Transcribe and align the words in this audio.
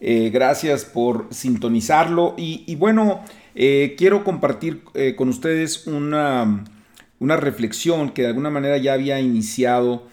Eh, 0.00 0.30
gracias 0.32 0.84
por 0.84 1.28
sintonizarlo. 1.30 2.34
Y, 2.36 2.74
bueno, 2.76 3.22
eh, 3.54 3.94
quiero 3.96 4.24
compartir 4.24 4.82
eh, 4.94 5.14
con 5.16 5.28
ustedes 5.28 5.86
una, 5.86 6.64
una, 7.18 7.36
reflexión 7.36 8.10
que 8.10 8.22
de 8.22 8.28
alguna 8.28 8.50
manera 8.50 8.76
ya 8.76 8.92
había 8.92 9.20
iniciado 9.20 10.08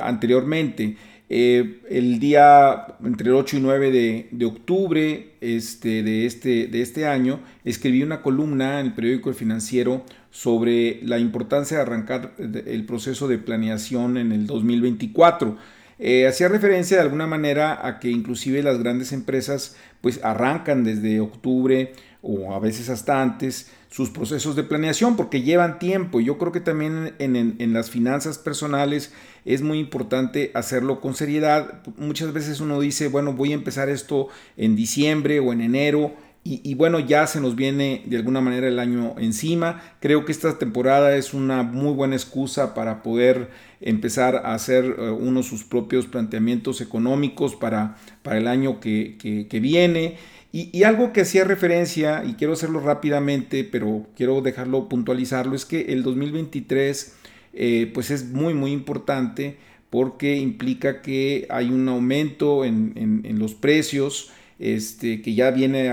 anteriormente. 0.00 0.96
el 1.28 2.18
día 2.20 2.86
entre 3.04 3.28
el 3.28 3.34
8 3.34 3.56
y 3.56 3.60
9 3.60 4.28
de, 4.30 4.46
octubre 4.46 5.34
este, 5.40 6.02
de, 6.02 6.24
este, 6.24 6.66
de 6.68 6.80
este 6.80 7.06
año 7.06 7.40
escribí 7.64 8.02
una 8.02 8.22
columna 8.22 8.80
en 8.80 8.86
el 8.86 8.92
periódico 8.94 9.28
El 9.28 9.34
Financiero 9.34 10.04
sobre 10.30 11.00
la 11.02 11.18
importancia 11.18 11.76
de 11.76 11.82
arrancar 11.82 12.34
el 12.38 12.86
proceso 12.86 13.28
de 13.28 13.38
planeación 13.38 14.16
en 14.16 14.32
el 14.32 14.46
2024. 14.46 15.58
Eh, 16.04 16.26
hacía 16.26 16.48
referencia 16.48 16.96
de 16.96 17.04
alguna 17.04 17.28
manera 17.28 17.86
a 17.86 18.00
que 18.00 18.10
inclusive 18.10 18.60
las 18.64 18.76
grandes 18.80 19.12
empresas 19.12 19.76
pues 20.00 20.18
arrancan 20.24 20.82
desde 20.82 21.20
octubre 21.20 21.92
o 22.22 22.52
a 22.54 22.58
veces 22.58 22.88
hasta 22.88 23.22
antes 23.22 23.70
sus 23.88 24.10
procesos 24.10 24.56
de 24.56 24.64
planeación 24.64 25.14
porque 25.14 25.42
llevan 25.42 25.78
tiempo. 25.78 26.18
Yo 26.18 26.38
creo 26.38 26.50
que 26.50 26.58
también 26.58 27.14
en, 27.20 27.72
las 27.72 27.88
finanzas 27.88 28.38
personales 28.38 29.12
es 29.44 29.62
muy 29.62 29.78
importante 29.78 30.50
hacerlo 30.54 31.00
con 31.00 31.14
seriedad. 31.14 31.84
Muchas 31.96 32.32
veces 32.32 32.58
uno 32.58 32.80
dice, 32.80 33.06
bueno, 33.06 33.34
voy 33.34 33.52
a 33.52 33.54
empezar 33.54 33.88
esto 33.88 34.26
en 34.56 34.74
diciembre 34.74 35.38
o 35.38 35.52
en 35.52 35.60
enero 35.60 36.16
y, 36.44 36.74
bueno, 36.74 36.98
ya 36.98 37.28
se 37.28 37.40
nos 37.40 37.54
viene 37.54 38.02
de 38.06 38.16
alguna 38.16 38.40
manera 38.40 38.66
el 38.66 38.80
año 38.80 39.14
encima. 39.16 39.80
Creo 40.00 40.24
que 40.24 40.32
esta 40.32 40.58
temporada 40.58 41.14
es 41.14 41.34
una 41.34 41.62
muy 41.62 41.94
buena 41.94 42.16
excusa 42.16 42.74
para 42.74 43.04
poder 43.04 43.48
empezar 43.80 44.42
a 44.44 44.52
hacer 44.52 44.84
eh, 44.84 45.10
uno 45.10 45.44
sus 45.44 45.62
propios 45.62 46.06
planteamientos 46.06 46.80
económicos 46.80 47.54
para, 47.54 47.96
para 48.24 48.38
el 48.38 48.48
año 48.48 48.80
que, 48.80 49.46
viene. 49.62 50.16
Y, 50.50 50.82
algo 50.82 51.12
que 51.12 51.20
hacía 51.20 51.44
referencia, 51.44 52.24
y 52.24 52.32
quiero 52.32 52.54
hacerlo 52.54 52.80
rápidamente, 52.80 53.62
pero 53.62 54.08
quiero 54.16 54.40
dejarlo 54.40 54.88
puntualizarlo, 54.88 55.54
es 55.54 55.64
que 55.64 55.92
el 55.92 56.02
2023 56.02 57.14
eh, 57.52 57.90
pues 57.94 58.10
es 58.10 58.30
muy, 58.30 58.52
muy 58.52 58.72
importante 58.72 59.58
porque 59.90 60.38
implica 60.38 61.02
que 61.02 61.46
hay 61.50 61.70
un 61.70 61.88
aumento 61.88 62.64
en, 62.64 62.94
en 62.96 63.38
los 63.38 63.54
precios 63.54 64.32
este, 64.58 65.22
que 65.22 65.34
ya 65.34 65.50
viene 65.50 65.88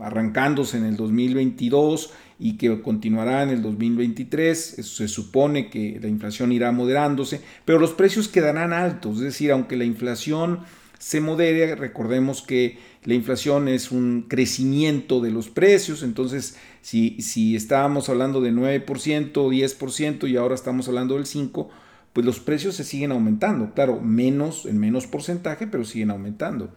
arrancándose 0.00 0.78
en 0.78 0.84
el 0.84 0.96
2022 0.96 2.12
y 2.38 2.56
que 2.56 2.80
continuará 2.82 3.42
en 3.42 3.50
el 3.50 3.62
2023. 3.62 4.78
Eso 4.78 4.96
se 4.96 5.08
supone 5.08 5.70
que 5.70 5.98
la 6.00 6.08
inflación 6.08 6.52
irá 6.52 6.72
moderándose, 6.72 7.40
pero 7.64 7.78
los 7.78 7.92
precios 7.92 8.28
quedarán 8.28 8.72
altos, 8.72 9.16
es 9.16 9.22
decir, 9.22 9.50
aunque 9.52 9.76
la 9.76 9.84
inflación 9.84 10.60
se 10.98 11.20
modere, 11.20 11.76
recordemos 11.76 12.42
que 12.42 12.78
la 13.04 13.14
inflación 13.14 13.68
es 13.68 13.92
un 13.92 14.26
crecimiento 14.28 15.20
de 15.20 15.30
los 15.30 15.48
precios, 15.48 16.02
entonces 16.02 16.56
si, 16.82 17.22
si 17.22 17.54
estábamos 17.54 18.08
hablando 18.08 18.40
de 18.40 18.52
9%, 18.52 19.32
10% 19.32 20.28
y 20.28 20.36
ahora 20.36 20.56
estamos 20.56 20.88
hablando 20.88 21.14
del 21.14 21.24
5%, 21.24 21.68
pues 22.12 22.26
los 22.26 22.40
precios 22.40 22.74
se 22.74 22.84
siguen 22.84 23.12
aumentando, 23.12 23.72
claro, 23.74 24.00
menos, 24.00 24.66
en 24.66 24.78
menos 24.78 25.06
porcentaje, 25.06 25.68
pero 25.68 25.84
siguen 25.84 26.10
aumentando. 26.10 26.72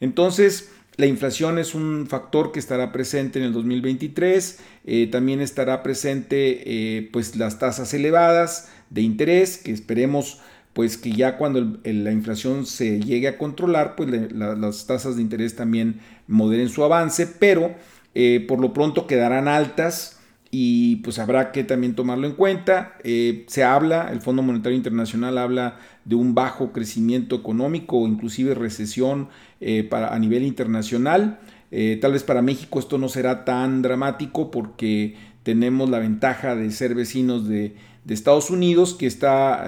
Entonces, 0.00 0.70
la 0.96 1.06
inflación 1.06 1.58
es 1.58 1.74
un 1.74 2.06
factor 2.06 2.52
que 2.52 2.58
estará 2.58 2.90
presente 2.90 3.38
en 3.38 3.44
el 3.44 3.52
2023, 3.52 4.58
eh, 4.86 5.08
también 5.10 5.40
estará 5.40 5.82
presente 5.82 6.62
eh, 6.64 7.08
pues 7.12 7.36
las 7.36 7.58
tasas 7.58 7.92
elevadas 7.92 8.70
de 8.88 9.02
interés, 9.02 9.58
que 9.58 9.72
esperemos 9.72 10.40
pues 10.72 10.98
que 10.98 11.12
ya 11.12 11.38
cuando 11.38 11.78
la 11.84 12.12
inflación 12.12 12.66
se 12.66 13.00
llegue 13.00 13.28
a 13.28 13.38
controlar, 13.38 13.96
pues 13.96 14.10
las 14.32 14.86
tasas 14.86 15.16
de 15.16 15.22
interés 15.22 15.56
también 15.56 16.00
moderen 16.26 16.68
su 16.68 16.84
avance, 16.84 17.26
pero 17.26 17.74
eh, 18.14 18.44
por 18.46 18.60
lo 18.60 18.74
pronto 18.74 19.06
quedarán 19.06 19.48
altas 19.48 20.15
y 20.50 20.96
pues 20.96 21.18
habrá 21.18 21.52
que 21.52 21.64
también 21.64 21.94
tomarlo 21.94 22.26
en 22.26 22.34
cuenta. 22.34 22.96
Eh, 23.04 23.44
se 23.48 23.64
habla, 23.64 24.10
el 24.12 24.20
Fondo 24.20 24.42
Monetario 24.42 24.76
Internacional 24.76 25.38
habla 25.38 25.78
de 26.04 26.14
un 26.14 26.34
bajo 26.34 26.72
crecimiento 26.72 27.36
económico 27.36 28.06
inclusive 28.06 28.54
recesión 28.54 29.28
eh, 29.60 29.84
para, 29.84 30.14
a 30.14 30.18
nivel 30.18 30.44
internacional. 30.44 31.40
Eh, 31.72 31.98
tal 32.00 32.12
vez 32.12 32.22
para 32.22 32.42
México 32.42 32.78
esto 32.78 32.96
no 32.96 33.08
será 33.08 33.44
tan 33.44 33.82
dramático 33.82 34.50
porque 34.50 35.16
tenemos 35.42 35.90
la 35.90 35.98
ventaja 35.98 36.54
de 36.54 36.70
ser 36.70 36.94
vecinos 36.94 37.48
de, 37.48 37.74
Estados 38.08 38.50
Unidos 38.50 38.94
que 38.94 39.06
está 39.06 39.66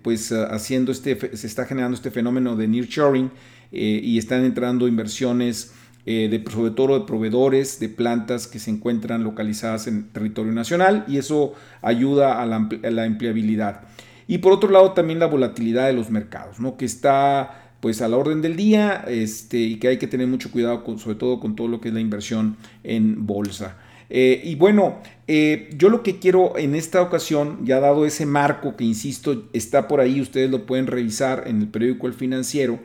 pues 0.00 0.32
haciendo 0.32 0.90
este, 0.90 1.36
se 1.36 1.46
está 1.46 1.66
generando 1.66 1.96
este 1.96 2.10
fenómeno 2.10 2.56
de 2.56 2.66
nearshoring 2.66 3.30
y 3.70 4.16
están 4.16 4.46
entrando 4.46 4.88
inversiones 4.88 5.74
eh, 6.10 6.42
sobre 6.50 6.70
todo 6.70 6.98
de 6.98 7.04
proveedores 7.04 7.80
de 7.80 7.90
plantas 7.90 8.46
que 8.46 8.58
se 8.58 8.70
encuentran 8.70 9.24
localizadas 9.24 9.86
en 9.88 10.08
territorio 10.08 10.52
nacional 10.52 11.04
y 11.06 11.18
eso 11.18 11.52
ayuda 11.82 12.40
a 12.40 12.46
la, 12.46 13.04
empleabilidad. 13.04 13.82
Y 14.26 14.38
por 14.38 14.54
otro 14.54 14.70
lado 14.70 14.92
también 14.92 15.18
la 15.18 15.26
volatilidad 15.26 15.86
de 15.86 15.92
los 15.92 16.08
mercados, 16.08 16.60
¿no? 16.60 16.78
que 16.78 16.86
está 16.86 17.74
pues 17.80 18.00
a 18.00 18.08
la 18.08 18.16
orden 18.16 18.40
del 18.40 18.56
día 18.56 19.04
este, 19.06 19.58
y 19.58 19.76
que 19.76 19.88
hay 19.88 19.98
que 19.98 20.06
tener 20.06 20.26
mucho 20.28 20.50
cuidado 20.50 20.82
sobre 20.96 21.16
todo 21.16 21.40
con 21.40 21.54
todo 21.54 21.68
lo 21.68 21.78
que 21.82 21.88
es 21.88 21.94
la 21.94 22.00
inversión 22.00 22.56
en 22.84 23.26
bolsa. 23.26 23.76
Eh, 24.08 24.40
y 24.42 24.54
bueno, 24.54 25.00
eh, 25.26 25.68
yo 25.76 25.90
lo 25.90 26.02
que 26.02 26.18
quiero 26.18 26.56
en 26.56 26.74
esta 26.74 27.02
ocasión, 27.02 27.66
ya 27.66 27.80
dado 27.80 28.06
ese 28.06 28.24
marco 28.24 28.76
que 28.76 28.84
insisto 28.84 29.50
está 29.52 29.86
por 29.86 30.00
ahí, 30.00 30.22
ustedes 30.22 30.50
lo 30.50 30.64
pueden 30.64 30.86
revisar 30.86 31.44
en 31.46 31.60
el 31.60 31.68
periódico 31.68 32.06
El 32.06 32.14
Financiero, 32.14 32.78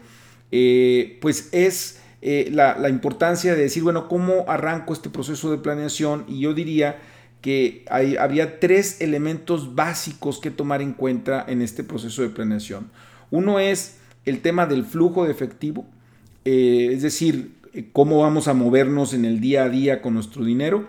pues 1.21 1.47
es 1.53 2.02
eh, 2.25 2.49
la, 2.53 2.87
importancia 2.87 3.53
de 3.53 3.63
decir, 3.63 3.83
bueno, 3.83 4.07
¿cómo 4.07 4.45
arranco 4.47 4.93
este 4.93 5.09
proceso 5.09 5.51
de 5.51 5.57
planeación? 5.57 6.23
Y 6.29 6.39
yo 6.39 6.53
diría 6.53 7.01
que 7.41 7.83
hay, 7.89 8.15
habría 8.15 8.61
tres 8.61 9.01
elementos 9.01 9.75
básicos 9.75 10.39
que 10.39 10.49
tomar 10.49 10.81
en 10.81 10.93
cuenta 10.93 11.43
en 11.45 11.61
este 11.61 11.83
proceso 11.83 12.21
de 12.21 12.29
planeación. 12.29 12.89
Uno 13.29 13.59
es 13.59 13.97
el 14.23 14.39
tema 14.39 14.65
del 14.65 14.85
flujo 14.85 15.25
de 15.25 15.31
efectivo, 15.31 15.85
eh, 16.45 16.91
es 16.93 17.01
decir, 17.01 17.55
eh, 17.73 17.89
cómo 17.91 18.19
vamos 18.19 18.47
a 18.47 18.53
movernos 18.53 19.13
en 19.13 19.25
el 19.25 19.41
día 19.41 19.65
a 19.65 19.69
día 19.69 20.01
con 20.01 20.13
nuestro 20.13 20.45
dinero. 20.45 20.87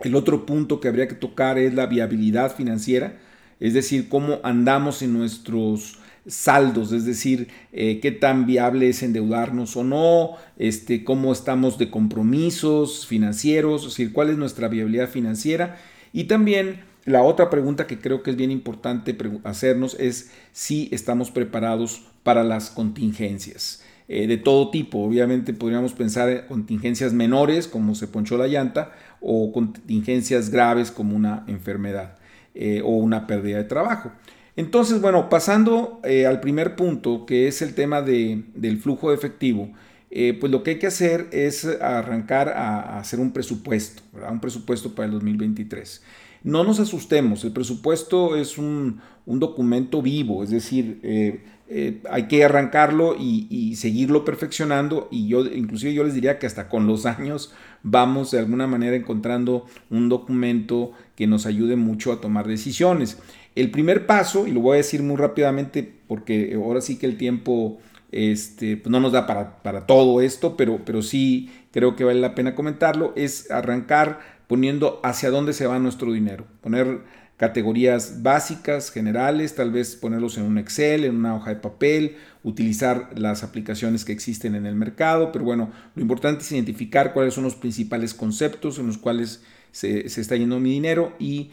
El 0.00 0.14
otro 0.14 0.46
punto 0.46 0.80
que 0.80 0.88
habría 0.88 1.08
que 1.08 1.14
tocar 1.14 1.58
es 1.58 1.74
la 1.74 1.84
viabilidad 1.84 2.56
financiera, 2.56 3.18
es 3.60 3.74
decir, 3.74 4.08
cómo 4.08 4.38
andamos 4.42 5.02
en 5.02 5.12
nuestros 5.12 5.98
saldos, 6.28 6.92
es 6.92 7.04
decir, 7.04 7.48
eh, 7.72 7.98
qué 8.00 8.12
tan 8.12 8.46
viable 8.46 8.88
es 8.88 9.02
endeudarnos 9.02 9.76
o 9.76 9.82
no, 9.82 10.36
este, 10.58 11.02
cómo 11.02 11.32
estamos 11.32 11.78
de 11.78 11.90
compromisos 11.90 13.06
financieros, 13.06 13.82
es 13.82 13.90
decir, 13.90 14.12
cuál 14.12 14.30
es 14.30 14.36
nuestra 14.36 14.68
viabilidad 14.68 15.08
financiera. 15.08 15.78
Y 16.12 16.24
también 16.24 16.80
la 17.04 17.22
otra 17.22 17.50
pregunta 17.50 17.86
que 17.86 17.98
creo 17.98 18.22
que 18.22 18.30
es 18.30 18.36
bien 18.36 18.50
importante 18.50 19.16
hacernos 19.44 19.96
es 19.98 20.30
si 20.52 20.88
estamos 20.92 21.30
preparados 21.30 22.02
para 22.22 22.44
las 22.44 22.70
contingencias. 22.70 23.82
Eh, 24.08 24.26
de 24.26 24.38
todo 24.38 24.70
tipo, 24.70 24.98
obviamente 24.98 25.52
podríamos 25.52 25.92
pensar 25.92 26.30
en 26.30 26.46
contingencias 26.46 27.12
menores 27.12 27.68
como 27.68 27.94
se 27.94 28.08
ponchó 28.08 28.38
la 28.38 28.46
llanta 28.46 28.92
o 29.20 29.52
contingencias 29.52 30.50
graves 30.50 30.90
como 30.90 31.14
una 31.14 31.44
enfermedad 31.46 32.16
eh, 32.54 32.80
o 32.82 32.96
una 32.96 33.26
pérdida 33.26 33.58
de 33.58 33.64
trabajo. 33.64 34.12
Entonces, 34.58 35.00
bueno, 35.00 35.28
pasando 35.28 36.00
eh, 36.02 36.26
al 36.26 36.40
primer 36.40 36.74
punto, 36.74 37.26
que 37.26 37.46
es 37.46 37.62
el 37.62 37.76
tema 37.76 38.02
del 38.02 38.80
flujo 38.82 39.10
de 39.10 39.14
efectivo, 39.14 39.70
eh, 40.10 40.36
pues 40.40 40.50
lo 40.50 40.64
que 40.64 40.70
hay 40.72 40.78
que 40.80 40.88
hacer 40.88 41.28
es 41.30 41.64
arrancar 41.80 42.48
a, 42.48 42.98
hacer 42.98 43.20
un 43.20 43.30
presupuesto, 43.30 44.02
un 44.28 44.40
presupuesto 44.40 44.96
para 44.96 45.06
el 45.06 45.12
2023. 45.12 46.02
No 46.42 46.64
nos 46.64 46.80
asustemos, 46.80 47.44
el 47.44 47.52
presupuesto 47.52 48.34
es 48.34 48.58
un, 48.58 49.00
documento 49.26 50.02
vivo, 50.02 50.42
es 50.42 50.50
decir, 50.50 50.98
eh, 51.04 52.02
hay 52.10 52.26
que 52.26 52.42
arrancarlo 52.42 53.14
y, 53.16 53.46
y, 53.50 53.76
seguirlo 53.76 54.24
perfeccionando 54.24 55.06
y 55.12 55.28
yo 55.28 55.46
inclusive 55.46 55.94
yo 55.94 56.02
les 56.02 56.14
diría 56.14 56.40
que 56.40 56.46
hasta 56.46 56.68
con 56.68 56.86
los 56.86 57.06
años 57.06 57.52
vamos 57.84 58.30
de 58.30 58.38
alguna 58.38 58.66
manera 58.66 58.96
encontrando 58.96 59.66
un 59.90 60.08
documento 60.08 60.92
que 61.14 61.26
nos 61.26 61.46
ayude 61.46 61.76
mucho 61.76 62.10
a 62.10 62.20
tomar 62.20 62.48
decisiones. 62.48 63.18
El 63.58 63.70
primer 63.70 64.06
paso, 64.06 64.46
y 64.46 64.52
lo 64.52 64.60
voy 64.60 64.74
a 64.74 64.76
decir 64.76 65.02
muy 65.02 65.16
rápidamente 65.16 65.82
porque 66.06 66.54
ahora 66.54 66.80
sí 66.80 66.96
que 66.96 67.06
el 67.06 67.16
tiempo 67.16 67.78
este, 68.12 68.76
pues 68.76 68.90
no 68.90 69.00
nos 69.00 69.12
da 69.12 69.26
para, 69.26 69.62
para 69.62 69.84
todo 69.84 70.20
esto, 70.20 70.56
pero, 70.56 70.80
pero 70.84 71.02
sí 71.02 71.50
creo 71.72 71.96
que 71.96 72.04
vale 72.04 72.20
la 72.20 72.36
pena 72.36 72.54
comentarlo, 72.54 73.12
es 73.16 73.50
arrancar 73.50 74.20
poniendo 74.46 75.00
hacia 75.02 75.30
dónde 75.30 75.52
se 75.52 75.66
va 75.66 75.78
nuestro 75.78 76.12
dinero, 76.12 76.46
poner 76.60 77.00
categorías 77.36 78.22
básicas, 78.22 78.90
generales, 78.90 79.54
tal 79.54 79.70
vez 79.70 79.94
ponerlos 79.96 80.38
en 80.38 80.44
un 80.44 80.58
Excel, 80.58 81.04
en 81.04 81.16
una 81.16 81.34
hoja 81.36 81.50
de 81.50 81.56
papel, 81.60 82.16
utilizar 82.42 83.10
las 83.16 83.44
aplicaciones 83.44 84.04
que 84.04 84.12
existen 84.12 84.54
en 84.54 84.66
el 84.66 84.74
mercado, 84.74 85.30
pero 85.32 85.44
bueno, 85.44 85.70
lo 85.94 86.02
importante 86.02 86.42
es 86.42 86.52
identificar 86.52 87.12
cuáles 87.12 87.34
son 87.34 87.44
los 87.44 87.54
principales 87.54 88.14
conceptos 88.14 88.78
en 88.78 88.86
los 88.86 88.98
cuales 88.98 89.42
se, 89.72 90.06
está 90.06 90.36
yendo 90.36 90.60
mi 90.60 90.70
dinero 90.70 91.14
y 91.18 91.50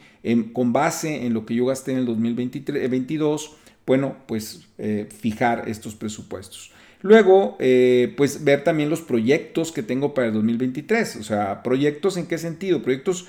con 0.52 0.72
base 0.72 1.26
en 1.26 1.34
lo 1.34 1.46
que 1.46 1.54
yo 1.54 1.66
gasté 1.66 1.92
en 1.92 1.98
el 1.98 2.06
2022, 2.06 3.56
bueno, 3.86 4.16
pues 4.26 4.66
eh, 4.78 5.06
fijar 5.08 5.68
estos 5.68 5.94
presupuestos. 5.94 6.72
Luego, 7.02 7.56
eh, 7.60 8.14
pues 8.16 8.42
ver 8.42 8.64
también 8.64 8.90
los 8.90 9.00
proyectos 9.00 9.70
que 9.70 9.82
tengo 9.82 10.14
para 10.14 10.28
el 10.28 10.34
2023. 10.34 11.16
O 11.16 11.22
sea, 11.22 11.62
proyectos 11.62 12.16
en 12.16 12.26
qué 12.26 12.38
sentido? 12.38 12.82
Proyectos 12.82 13.26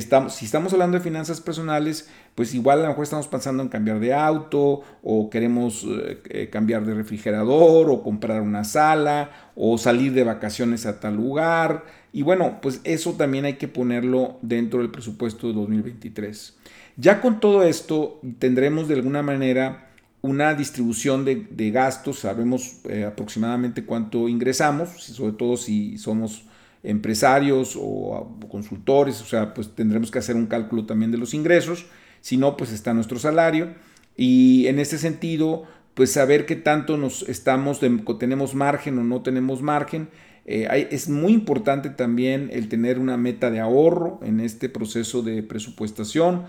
si 0.00 0.44
estamos 0.44 0.72
hablando 0.72 0.98
de 0.98 1.04
finanzas 1.04 1.40
personales, 1.40 2.08
pues 2.34 2.54
igual 2.54 2.80
a 2.80 2.82
lo 2.82 2.88
mejor 2.88 3.04
estamos 3.04 3.28
pensando 3.28 3.62
en 3.62 3.68
cambiar 3.68 4.00
de 4.00 4.14
auto 4.14 4.82
o 5.02 5.30
queremos 5.30 5.84
eh, 5.84 6.22
eh, 6.28 6.48
cambiar 6.50 6.84
de 6.84 6.94
refrigerador 6.94 7.90
o 7.90 8.02
comprar 8.02 8.42
una 8.42 8.64
sala 8.64 9.30
o 9.54 9.78
salir 9.78 10.12
de 10.12 10.24
vacaciones 10.24 10.86
a 10.86 11.00
tal 11.00 11.16
lugar. 11.16 11.84
Y 12.12 12.22
bueno, 12.22 12.58
pues 12.62 12.80
eso 12.84 13.12
también 13.12 13.44
hay 13.44 13.54
que 13.54 13.68
ponerlo 13.68 14.38
dentro 14.42 14.80
del 14.80 14.90
presupuesto 14.90 15.48
de 15.48 15.54
2023. 15.54 16.56
Ya 16.96 17.20
con 17.20 17.40
todo 17.40 17.62
esto 17.62 18.20
tendremos 18.38 18.88
de 18.88 18.94
alguna 18.94 19.22
manera 19.22 19.90
una 20.22 20.54
distribución 20.54 21.24
de, 21.24 21.70
gastos, 21.70 22.20
sabemos 22.20 22.80
eh, 22.88 23.04
aproximadamente 23.04 23.84
cuánto 23.84 24.28
ingresamos, 24.28 24.88
sobre 25.02 25.32
todo 25.32 25.56
si 25.56 25.98
somos 25.98 26.44
empresarios 26.86 27.76
o, 27.78 28.38
consultores, 28.48 29.20
o 29.20 29.24
sea, 29.24 29.52
pues 29.52 29.74
tendremos 29.74 30.10
que 30.10 30.18
hacer 30.18 30.36
un 30.36 30.46
cálculo 30.46 30.86
también 30.86 31.10
de 31.10 31.18
los 31.18 31.34
ingresos, 31.34 31.86
si 32.20 32.36
no, 32.36 32.56
pues 32.56 32.72
está 32.72 32.94
nuestro 32.94 33.18
salario 33.18 33.74
y 34.16 34.66
en 34.68 34.78
ese 34.78 34.98
sentido, 34.98 35.64
pues 35.94 36.12
saber 36.12 36.46
qué 36.46 36.56
tanto 36.56 36.96
nos 36.96 37.28
estamos, 37.28 37.80
tenemos 38.18 38.54
margen 38.54 38.98
o 38.98 39.04
no 39.04 39.22
tenemos 39.22 39.62
margen. 39.62 40.08
Eh, 40.46 40.88
es 40.90 41.08
muy 41.08 41.32
importante 41.32 41.90
también 41.90 42.50
el 42.52 42.68
tener 42.68 42.98
una 42.98 43.16
meta 43.16 43.50
de 43.50 43.60
ahorro 43.60 44.20
en 44.22 44.40
este 44.40 44.68
proceso 44.68 45.22
de 45.22 45.42
presupuestación 45.42 46.44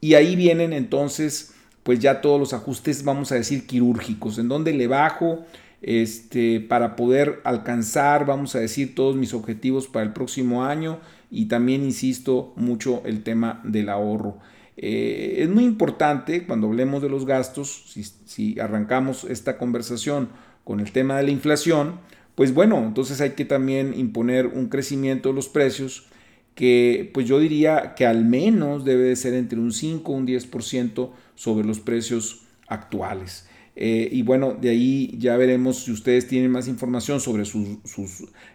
y 0.00 0.14
ahí 0.14 0.36
vienen 0.36 0.72
entonces 0.72 1.54
pues 1.82 1.98
ya 1.98 2.20
todos 2.20 2.38
los 2.38 2.52
ajustes, 2.52 3.04
vamos 3.04 3.32
a 3.32 3.34
decir, 3.34 3.66
quirúrgicos, 3.66 4.38
en 4.38 4.48
donde 4.48 4.72
le 4.72 4.86
bajo 4.86 5.44
este, 5.82 6.60
para 6.60 6.94
poder 6.96 7.40
alcanzar, 7.44 8.24
vamos 8.24 8.54
a 8.54 8.60
decir, 8.60 8.94
todos 8.94 9.16
mis 9.16 9.34
objetivos 9.34 9.88
para 9.88 10.04
el 10.06 10.12
próximo 10.12 10.64
año 10.64 11.00
y 11.30 11.46
también 11.46 11.82
insisto 11.82 12.52
mucho 12.56 13.02
el 13.04 13.22
tema 13.22 13.60
del 13.64 13.88
ahorro. 13.88 14.38
Eh, 14.76 15.36
es 15.38 15.48
muy 15.48 15.64
importante 15.64 16.46
cuando 16.46 16.68
hablemos 16.68 17.02
de 17.02 17.08
los 17.08 17.26
gastos, 17.26 17.94
si, 18.24 18.58
arrancamos 18.60 19.24
esta 19.24 19.58
conversación 19.58 20.28
con 20.64 20.80
el 20.80 20.92
tema 20.92 21.16
de 21.16 21.24
la 21.24 21.30
inflación, 21.30 22.00
pues 22.34 22.54
bueno, 22.54 22.78
entonces 22.78 23.20
hay 23.20 23.30
que 23.30 23.44
también 23.44 23.92
imponer 23.94 24.46
un 24.46 24.68
crecimiento 24.68 25.30
de 25.30 25.34
los 25.34 25.48
precios 25.48 26.06
que 26.54 27.10
pues 27.12 27.26
yo 27.26 27.38
diría 27.38 27.94
que 27.94 28.06
al 28.06 28.24
menos 28.24 28.84
debe 28.84 29.04
de 29.04 29.16
ser 29.16 29.34
entre 29.34 29.58
un 29.58 29.72
5 29.72 30.10
o 30.10 30.14
un 30.14 30.26
10% 30.26 31.10
sobre 31.34 31.66
los 31.66 31.80
precios 31.80 32.42
actuales. 32.68 33.46
Eh, 33.74 34.08
y 34.12 34.22
bueno, 34.22 34.54
de 34.60 34.70
ahí 34.70 35.14
ya 35.18 35.36
veremos 35.36 35.84
si 35.84 35.92
ustedes 35.92 36.28
tienen 36.28 36.50
más 36.50 36.68
información 36.68 37.20
sobre 37.20 37.44
sus, 37.44 37.78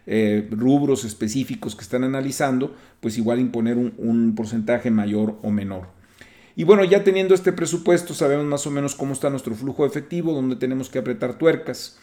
eh, 0.06 0.48
rubros 0.50 1.04
específicos 1.04 1.74
que 1.74 1.82
están 1.82 2.04
analizando, 2.04 2.74
pues 3.00 3.18
igual 3.18 3.40
imponer 3.40 3.76
un, 3.76 3.94
un, 3.98 4.34
porcentaje 4.34 4.90
mayor 4.90 5.38
o 5.42 5.50
menor. 5.50 5.88
Y 6.54 6.64
bueno, 6.64 6.84
ya 6.84 7.04
teniendo 7.04 7.34
este 7.34 7.52
presupuesto, 7.52 8.14
sabemos 8.14 8.46
más 8.46 8.66
o 8.66 8.70
menos 8.70 8.94
cómo 8.94 9.12
está 9.12 9.30
nuestro 9.30 9.54
flujo 9.54 9.86
efectivo, 9.86 10.32
dónde 10.32 10.56
tenemos 10.56 10.88
que 10.88 10.98
apretar 10.98 11.38
tuercas. 11.38 11.98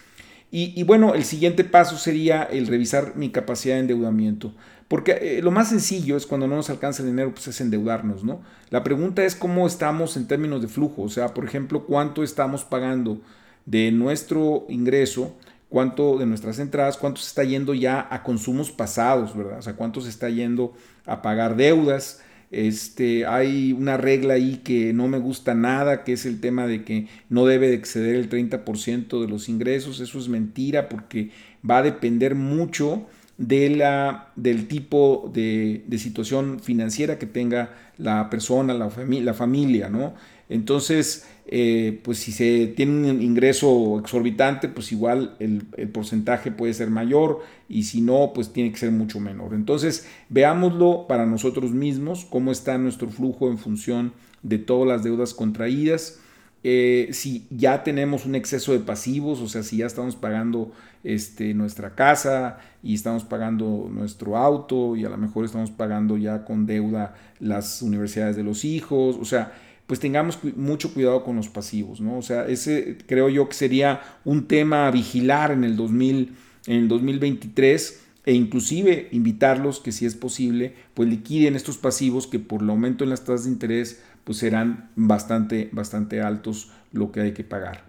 Y, 0.50 0.82
bueno, 0.84 1.14
el 1.14 1.24
siguiente 1.24 1.64
paso 1.64 1.98
sería 1.98 2.44
el 2.44 2.66
revisar 2.66 3.14
mi 3.16 3.30
capacidad 3.30 3.74
de 3.74 3.80
endeudamiento. 3.80 4.52
Porque 4.88 5.18
eh, 5.20 5.42
lo 5.42 5.50
más 5.50 5.68
sencillo 5.68 6.16
es 6.16 6.24
cuando 6.24 6.46
no 6.46 6.56
nos 6.56 6.70
alcanza 6.70 7.02
el 7.02 7.08
dinero, 7.08 7.32
pues 7.32 7.48
es 7.48 7.60
endeudarnos, 7.60 8.24
¿no? 8.24 8.40
La 8.70 8.84
pregunta 8.84 9.24
es 9.24 9.34
cómo 9.34 9.66
estamos 9.66 10.16
en 10.16 10.28
términos 10.28 10.62
de 10.62 10.68
flujo. 10.68 11.02
O 11.02 11.08
sea, 11.08 11.34
por 11.34 11.44
ejemplo, 11.44 11.84
cuánto 11.84 12.22
estamos 12.22 12.64
pagando 12.64 13.20
de 13.66 13.90
nuestro 13.90 14.64
ingreso, 14.68 15.34
cuánto 15.68 16.16
de 16.16 16.26
nuestras 16.26 16.58
entradas, 16.58 16.96
cuánto 16.96 17.20
se 17.20 17.28
está 17.28 17.44
yendo 17.44 17.74
ya 17.74 18.06
a 18.08 18.22
consumos 18.22 18.70
pasados, 18.70 19.36
¿verdad? 19.36 19.58
O 19.58 19.62
sea, 19.62 19.74
cuánto 19.74 20.00
se 20.00 20.08
está 20.08 20.30
yendo 20.30 20.72
a 21.04 21.20
pagar 21.20 21.56
deudas, 21.56 22.22
este, 22.50 23.26
hay 23.26 23.72
una 23.72 23.96
regla 23.96 24.34
ahí 24.34 24.60
que 24.62 24.92
no 24.92 25.08
me 25.08 25.18
gusta 25.18 25.54
nada, 25.54 26.04
que 26.04 26.12
es 26.12 26.26
el 26.26 26.40
tema 26.40 26.66
de 26.66 26.84
que 26.84 27.08
no 27.28 27.46
debe 27.46 27.72
exceder 27.72 28.14
el 28.16 28.28
30% 28.28 29.20
de 29.20 29.28
los 29.28 29.48
ingresos. 29.48 30.00
Eso 30.00 30.18
es 30.18 30.28
mentira 30.28 30.88
porque 30.88 31.30
va 31.68 31.78
a 31.78 31.82
depender 31.82 32.34
mucho 32.34 33.06
de 33.38 33.70
la, 33.70 34.32
del 34.36 34.68
tipo 34.68 35.30
de, 35.32 35.84
de 35.86 35.98
situación 35.98 36.60
financiera 36.60 37.18
que 37.18 37.26
tenga 37.26 37.74
la 37.98 38.30
persona, 38.30 38.74
la, 38.74 38.90
la 38.96 39.34
familia, 39.34 39.88
¿no? 39.88 40.14
Entonces, 40.48 41.26
eh, 41.48 42.00
pues 42.02 42.18
si 42.18 42.32
se 42.32 42.72
tiene 42.76 43.10
un 43.10 43.22
ingreso 43.22 43.98
exorbitante, 44.00 44.68
pues 44.68 44.92
igual 44.92 45.36
el, 45.38 45.62
porcentaje 45.92 46.50
puede 46.50 46.74
ser 46.74 46.90
mayor 46.90 47.40
y 47.68 47.84
si 47.84 48.00
no, 48.00 48.32
pues 48.34 48.52
tiene 48.52 48.72
que 48.72 48.78
ser 48.78 48.90
mucho 48.90 49.20
menor. 49.20 49.54
Entonces, 49.54 50.06
veámoslo 50.28 51.06
para 51.08 51.26
nosotros 51.26 51.72
mismos, 51.72 52.26
cómo 52.28 52.52
está 52.52 52.78
nuestro 52.78 53.08
flujo 53.08 53.48
en 53.48 53.58
función 53.58 54.12
de 54.42 54.58
todas 54.58 54.88
las 54.88 55.02
deudas 55.02 55.34
contraídas. 55.34 56.20
Eh, 56.68 57.10
si 57.12 57.46
ya 57.50 57.84
tenemos 57.84 58.26
un 58.26 58.34
exceso 58.34 58.72
de 58.72 58.80
pasivos, 58.80 59.40
o 59.40 59.48
sea, 59.48 59.62
si 59.62 59.76
ya 59.76 59.86
estamos 59.86 60.16
pagando 60.16 60.72
este, 61.04 61.54
nuestra 61.54 61.94
casa 61.94 62.58
y 62.82 62.94
estamos 62.94 63.22
pagando 63.22 63.88
nuestro 63.88 64.36
auto 64.36 64.96
y 64.96 65.04
a 65.04 65.08
lo 65.08 65.16
mejor 65.16 65.44
estamos 65.44 65.70
pagando 65.70 66.16
ya 66.16 66.44
con 66.44 66.66
deuda 66.66 67.14
las 67.38 67.82
universidades 67.82 68.34
de 68.34 68.42
los 68.42 68.64
hijos, 68.64 69.16
o 69.20 69.24
sea, 69.24 69.52
pues 69.86 70.00
tengamos 70.00 70.40
mucho 70.56 70.92
cuidado 70.92 71.22
con 71.22 71.36
los 71.36 71.48
pasivos, 71.48 72.00
¿no? 72.00 72.18
O 72.18 72.22
sea, 72.22 72.48
ese 72.48 72.98
creo 73.06 73.28
yo 73.28 73.48
que 73.48 73.54
sería 73.54 74.00
un 74.24 74.48
tema 74.48 74.88
a 74.88 74.90
vigilar 74.90 75.52
en 75.52 75.62
el, 75.62 75.76
2000, 75.76 76.34
en 76.66 76.76
el 76.76 76.88
2023 76.88 78.00
e 78.24 78.32
inclusive 78.32 79.08
invitarlos 79.12 79.78
que 79.78 79.92
si 79.92 80.04
es 80.04 80.16
posible, 80.16 80.74
pues 80.94 81.08
liquiden 81.08 81.54
estos 81.54 81.78
pasivos 81.78 82.26
que 82.26 82.40
por 82.40 82.62
el 82.62 82.70
aumento 82.70 83.04
en 83.04 83.10
las 83.10 83.20
tasas 83.20 83.44
de 83.44 83.52
interés 83.52 84.02
pues 84.26 84.38
serán 84.38 84.90
bastante, 84.96 85.70
bastante 85.70 86.20
altos 86.20 86.72
lo 86.90 87.12
que 87.12 87.20
hay 87.20 87.32
que 87.32 87.44
pagar. 87.44 87.84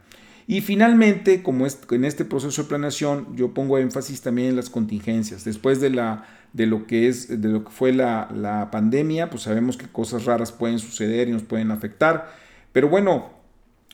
Y 0.45 0.61
finalmente, 0.61 1.41
como 1.41 1.65
en 1.65 2.05
este 2.05 2.23
proceso 2.23 2.61
de 2.61 2.69
planeación, 2.69 3.35
yo 3.35 3.55
pongo 3.55 3.79
énfasis 3.79 4.21
también 4.21 4.49
en 4.49 4.55
las 4.55 4.69
contingencias. 4.69 5.43
Después 5.43 5.81
de 5.81 5.89
la 5.89 6.25
de 6.53 6.67
lo 6.67 6.87
que 6.87 7.07
es 7.07 7.41
de 7.41 7.49
lo 7.49 7.65
que 7.65 7.71
fue 7.71 7.91
la, 7.91 8.69
pandemia, 8.71 9.31
pues 9.31 9.43
sabemos 9.43 9.77
que 9.77 9.87
cosas 9.87 10.25
raras 10.25 10.51
pueden 10.51 10.77
suceder 10.77 11.27
y 11.27 11.31
nos 11.31 11.41
pueden 11.41 11.71
afectar. 11.71 12.31
Pero 12.71 12.87
bueno, 12.87 13.31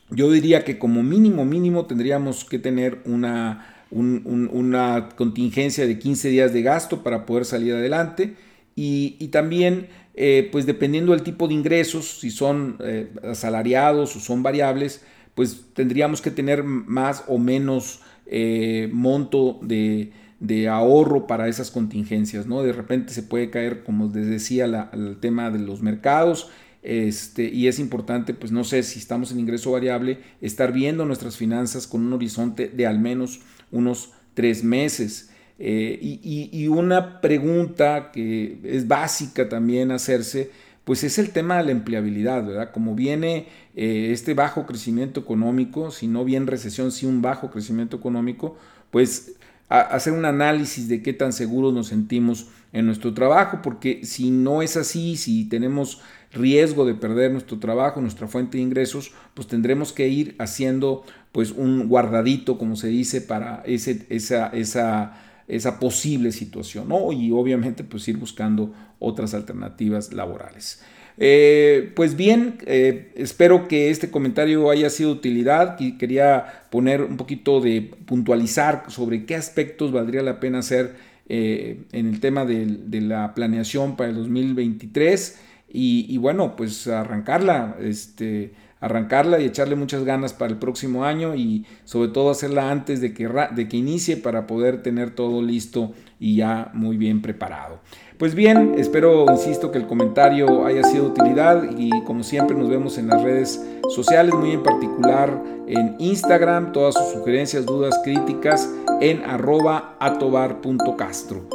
yo 0.09 0.29
diría 0.29 0.65
que 0.65 0.77
como 0.77 1.01
mínimo, 1.01 1.45
mínimo 1.45 1.85
tendríamos 1.85 2.43
que 2.43 2.59
tener 2.59 3.01
una, 3.05 3.85
una 3.89 5.09
contingencia 5.15 5.87
de 5.87 5.97
15 5.97 6.27
días 6.27 6.53
de 6.53 6.61
gasto 6.61 7.03
para 7.03 7.25
poder 7.25 7.45
salir 7.45 7.73
adelante. 7.73 8.35
Y, 8.75 9.27
también, 9.27 9.87
eh, 10.15 10.49
pues 10.51 10.65
dependiendo 10.65 11.11
del 11.11 11.23
tipo 11.23 11.47
de 11.47 11.55
ingresos, 11.55 12.19
si 12.19 12.29
son 12.29 12.77
eh, 12.81 13.11
asalariados 13.23 14.15
o 14.15 14.19
son 14.19 14.43
variables, 14.43 15.03
pues 15.33 15.65
tendríamos 15.73 16.21
que 16.21 16.31
tener 16.31 16.63
más 16.63 17.23
o 17.27 17.37
menos 17.39 18.01
eh, 18.27 18.89
monto 18.91 19.59
de, 19.63 20.11
de 20.39 20.67
ahorro 20.67 21.25
para 21.25 21.47
esas 21.47 21.71
contingencias, 21.71 22.45
¿no? 22.45 22.61
De 22.61 22.73
repente 22.73 23.13
se 23.13 23.23
puede 23.23 23.49
caer, 23.49 23.83
como 23.83 24.11
les 24.13 24.27
decía, 24.27 24.89
el 24.93 25.17
tema 25.19 25.49
de 25.49 25.59
los 25.59 25.81
mercados, 25.81 26.49
este, 26.83 27.45
y 27.45 27.67
es 27.67 27.79
importante, 27.79 28.33
pues 28.33 28.51
no 28.51 28.63
sé 28.65 28.83
si 28.83 28.99
estamos 28.99 29.31
en 29.31 29.39
ingreso 29.39 29.71
variable, 29.71 30.19
estar 30.41 30.73
viendo 30.73 31.05
nuestras 31.05 31.37
finanzas 31.37 31.87
con 31.87 32.05
un 32.05 32.13
horizonte 32.13 32.67
de 32.67 32.85
al 32.85 32.99
menos 32.99 33.39
unos 33.71 34.11
tres 34.33 34.63
meses. 34.63 35.29
Eh, 35.59 35.99
y, 36.01 36.67
una 36.67 37.21
pregunta 37.21 38.11
que 38.11 38.57
es 38.63 38.87
básica 38.87 39.47
también 39.49 39.91
hacerse, 39.91 40.51
pues 40.83 41.03
es 41.03 41.17
el 41.19 41.29
tema 41.29 41.57
de 41.57 41.65
la 41.65 41.71
empleabilidad, 41.71 42.45
¿verdad? 42.45 42.71
Como 42.71 42.95
viene 42.95 43.47
eh, 43.75 44.09
este 44.11 44.33
bajo 44.33 44.65
crecimiento 44.65 45.21
económico, 45.21 45.91
si 45.91 46.07
no 46.07 46.25
bien 46.25 46.47
recesión, 46.47 46.91
si 46.91 47.05
un 47.05 47.21
bajo 47.21 47.51
crecimiento 47.51 47.97
económico, 47.97 48.57
pues 48.91 49.35
hacer 49.69 50.13
un 50.13 50.25
análisis 50.25 50.87
de 50.87 51.01
qué 51.01 51.13
tan 51.13 51.33
seguros 51.33 51.73
nos 51.73 51.87
sentimos 51.87 52.47
en 52.73 52.85
nuestro 52.85 53.13
trabajo, 53.13 53.59
porque 53.63 54.05
si 54.05 54.31
no 54.31 54.61
es 54.61 54.77
así, 54.77 55.15
si 55.15 55.45
tenemos 55.45 56.01
riesgo 56.31 56.85
de 56.85 56.95
perder 56.95 57.31
nuestro 57.31 57.59
trabajo, 57.59 58.01
nuestra 58.01 58.27
fuente 58.27 58.57
de 58.57 58.63
ingresos, 58.63 59.13
pues 59.33 59.47
tendremos 59.47 59.93
que 59.93 60.07
ir 60.07 60.35
haciendo 60.39 61.03
pues 61.31 61.51
un 61.51 61.87
guardadito, 61.87 62.57
como 62.57 62.75
se 62.75 62.87
dice, 62.87 63.21
para 63.21 63.63
ese, 63.65 64.05
esa, 64.09 64.47
esa, 64.47 65.13
esa 65.47 65.79
posible 65.79 66.31
situación, 66.31 66.87
¿no? 66.89 67.11
Y 67.11 67.31
obviamente 67.31 67.83
pues 67.83 68.07
ir 68.07 68.17
buscando 68.17 68.73
otras 68.99 69.33
alternativas 69.33 70.13
laborales. 70.13 70.81
Eh, 71.17 71.91
pues 71.95 72.15
bien, 72.15 72.57
eh, 72.65 73.11
espero 73.15 73.67
que 73.67 73.91
este 73.91 74.09
comentario 74.09 74.69
haya 74.69 74.89
sido 74.89 75.11
de 75.11 75.19
utilidad 75.19 75.79
y 75.79 75.97
quería 75.97 76.63
poner 76.71 77.01
un 77.01 77.17
poquito 77.17 77.61
de 77.61 77.81
puntualizar 78.05 78.85
sobre 78.87 79.25
qué 79.25 79.35
aspectos 79.35 79.91
valdría 79.91 80.23
la 80.23 80.39
pena 80.39 80.59
hacer 80.59 80.95
eh, 81.29 81.83
en 81.91 82.07
el 82.07 82.19
tema 82.19 82.45
de, 82.45 83.01
la 83.01 83.33
planeación 83.35 83.95
para 83.95 84.09
el 84.09 84.15
2023 84.15 85.39
y, 85.71 86.05
y 86.09 86.17
bueno, 86.17 86.55
pues 86.55 86.87
arrancarla, 86.87 87.77
este, 87.79 88.53
arrancarla 88.83 89.39
y 89.39 89.45
echarle 89.45 89.75
muchas 89.75 90.03
ganas 90.03 90.33
para 90.33 90.51
el 90.51 90.57
próximo 90.57 91.05
año 91.05 91.35
y 91.35 91.65
sobre 91.85 92.09
todo 92.09 92.29
hacerla 92.29 92.69
antes 92.69 92.99
de 92.99 93.13
que, 93.13 93.29
de 93.55 93.69
que 93.69 93.77
inicie 93.77 94.17
para 94.17 94.45
poder 94.45 94.83
tener 94.83 95.11
todo 95.15 95.41
listo 95.41 95.93
y 96.19 96.35
ya 96.35 96.69
muy 96.73 96.97
bien 96.97 97.21
preparado. 97.21 97.79
Pues 98.17 98.35
bien, 98.35 98.75
espero, 98.77 99.25
insisto, 99.31 99.71
que 99.71 99.77
el 99.77 99.87
comentario 99.87 100.65
haya 100.65 100.83
sido 100.83 101.05
de 101.05 101.09
utilidad 101.11 101.63
y 101.77 101.89
como 102.03 102.23
siempre 102.23 102.57
nos 102.57 102.69
vemos 102.69 102.97
en 102.97 103.07
las 103.07 103.23
redes 103.23 103.65
sociales, 103.89 104.33
muy 104.33 104.51
en 104.51 104.63
particular 104.63 105.41
en 105.67 105.95
Instagram, 105.99 106.73
todas 106.73 106.93
sus 106.93 107.13
sugerencias, 107.13 107.65
dudas, 107.65 107.99
críticas 108.03 108.69
en 108.99 109.23
arroba 109.23 109.95
atobar.castro. 109.99 111.47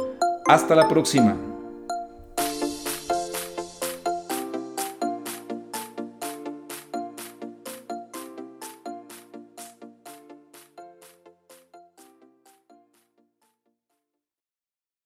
Hasta 0.47 0.75
la 0.75 0.87
próxima. 0.87 1.48